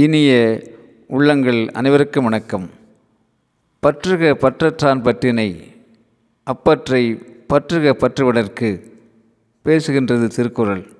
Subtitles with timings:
[0.00, 0.32] இனிய
[1.08, 2.70] உள்ளங்கள் அனைவருக்கும் வணக்கம்.
[3.80, 5.62] பற்றுக பற்றற்றான் பற்றினை
[6.42, 7.14] அப்பற்றை
[7.48, 8.92] பற்றுக பற்றுவதற்கு
[9.64, 10.92] பேசுகின்றது Thirukkural.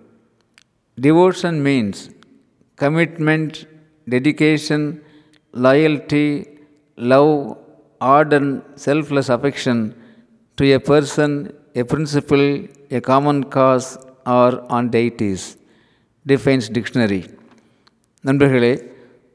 [1.03, 2.03] Devotion means
[2.81, 3.55] commitment
[4.11, 5.01] dedication
[5.53, 6.47] loyalty
[6.97, 7.57] love
[8.01, 9.97] ardent selfless affection
[10.55, 15.41] to a person a principle a common cause or on deities.
[16.29, 17.38] Defines dictionary
[18.23, 18.83] நண்பர்களே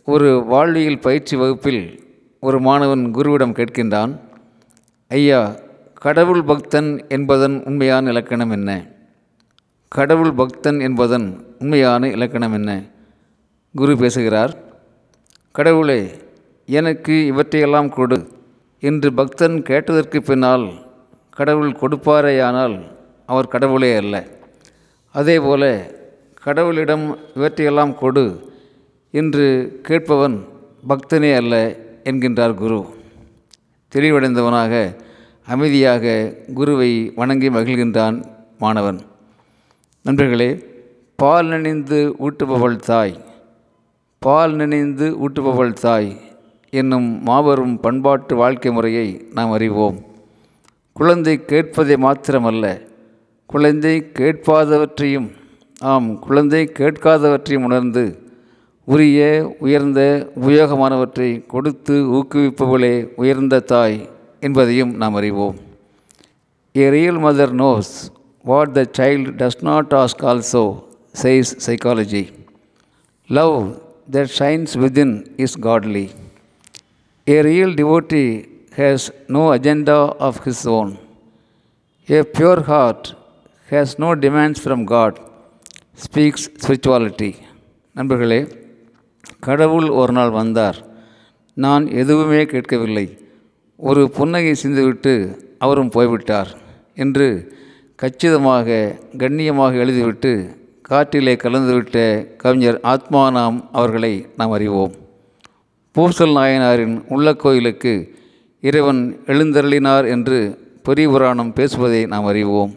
[0.06, 2.04] ஒரு வாழ்வியல் பயிற்சி வகுப்பில்
[2.40, 4.20] ஒரு மாணவன் குருவிடம் கேட்கின்றான்
[5.08, 5.56] ஐயா
[5.94, 8.88] கடவுள் பக்தன் என்பதன் உண்மையான இலக்கணம் என்ன?
[9.88, 12.84] கடவுள் பக்தன் என்பதன் உண்மையான இலக்கணம் என்ன?
[13.76, 14.58] குரு பேசுகிறார்
[15.52, 16.12] கடவுளே
[16.66, 18.28] எனக்கு இவற்றையெல்லாம் கொடு.
[18.80, 20.72] என்று பக்தன் கேட்டதற்கு பின்னால்
[21.30, 22.82] கடவுள் கொடுப்பாரேயானால்
[23.26, 24.28] அவர் கடவுளே அல்ல.
[25.12, 25.92] அதேபோல
[26.46, 28.52] கடவுளிடம் இவற்றையெல்லாம் கொடு.
[29.20, 29.48] இன்று
[29.84, 30.36] கேட்பவன்
[30.90, 31.56] பக்தனே அல்ல
[32.04, 32.86] என்கின்றார் குரு.
[33.94, 34.96] தெளிவடைந்தவனாக
[35.48, 36.14] அமைதியாக
[36.54, 38.18] குருவை வணங்கி மகிழ்கின்றான்
[38.60, 39.00] மாணவன்.
[40.06, 40.50] நண்பர்களே
[41.16, 43.14] பால் நினைந்து ஊட்டுபவள் தாய்
[44.20, 46.10] பால் நினைந்து ஊட்டுபவள் தாய்
[46.70, 50.00] என்னும் மாபெரும் பண்பாட்டு வாழ்க்கை முறையை நாம் அறிவோம்.
[50.94, 52.66] குழந்தை கேட்பதை மாத்திரமல்ல
[53.46, 55.32] குழந்தை கேட்பாதவற்றையும்
[55.80, 58.06] ஆம் குழந்தை கேட்காதவற்றையும் உணர்ந்து
[58.88, 59.20] உரிய
[59.66, 60.02] உயர்ந்த
[60.42, 64.00] உபயோகமானவற்றை கொடுத்து ஊக்குவிப்பவளே உயர்ந்த தாய்
[64.40, 65.58] என்பதையும் நாம் அறிவோம்.
[66.76, 67.92] A real mother knows
[68.46, 70.64] what the child does not ask also
[71.22, 72.24] says psychology
[73.30, 73.58] love
[74.16, 75.14] that shines within
[75.46, 76.06] is godly
[77.28, 78.26] a real devotee
[78.80, 80.92] has no agenda of his own
[82.10, 83.08] a pure heart
[83.70, 85.20] has no demands from God
[86.06, 87.32] speaks spirituality
[87.96, 88.42] நண்பர்களே
[89.40, 90.86] கடவுள் ஒரு நாள் வந்தார்.
[91.54, 93.18] நான் எதுவுமே கேட்கவில்லை.
[93.78, 96.58] ஒரு புன்னகை சிந்துவிட்டு அவரும் போய்விட்டார்
[96.96, 97.56] என்று
[97.96, 100.56] கச்சிதமாக கண்ணியமாக எழுதிவிட்டு
[100.90, 104.92] காற்றிலே கலந்துவிட்ட கவிஞர் ஆத்மானாம் அவர்களை நாம் அறிவோம்.
[105.92, 108.16] பூசல் நாயனாரின் உள்ள கோயிலுக்கு
[108.62, 112.74] இறைவன் எழுந்தருளினார் என்று பெரிய புராணம் பேசுவதை நாம் அறிவோம்.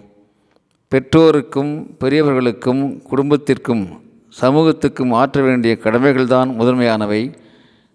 [0.88, 4.05] பெற்றோருக்கும் பெரியவர்களுக்கும் குடும்பத்திற்கும்
[4.40, 7.34] சமூகத்துக்கும் ஆற்ற வேண்டிய கடமைகள்தான் முதன்மையானவை.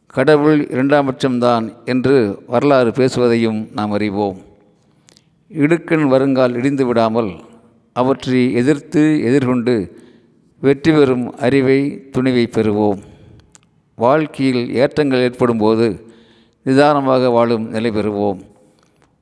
[0.07, 4.37] கடவுள் இரண்டாம் பட்சம்தான் என்று வரலாறு பேசுவதையும் நாம் அறிவோம்.
[5.49, 7.31] இடுக்கண் வருங்கால் இடிந்து விடாமல்
[7.93, 9.75] அவற்றை எதிர்த்து எதிர்கொண்டு
[10.59, 12.99] வெற்றி பெறும் அறிவை துணிவை பெறுவோம்.
[13.95, 16.05] வாழ்க்கையில் ஏற்றங்கள் ஏற்படும்போது
[16.63, 18.39] நிதானமாக வாழும் நிலை பெறுவோம்.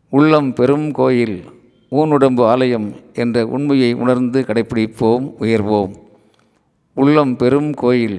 [0.10, 1.44] உள்ளம் பெரும் கோயில்
[1.92, 5.94] ஊனுடம்பு ஆலயம் என்ற உண்மையை உணர்ந்து கடைப்பிடிப்போம் உயர்வோம்.
[7.02, 8.18] உள்ளம் பெரும் கோயில்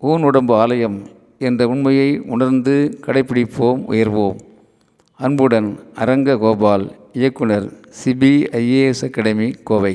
[0.00, 0.98] ஊன் உடம்பு ஆலயம்
[1.38, 2.74] என்ற உண்மையை உணர்ந்து
[3.06, 4.38] கடைப்பிடிப்போம் உயர்வோம்.
[5.20, 7.66] அன்புடன் அரங்க கோபால் இயக்குனர்
[7.98, 9.94] சிபிஐஏஎஸ் அகாடமி கோவை.